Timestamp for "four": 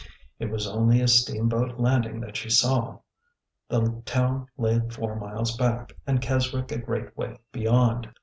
4.89-5.15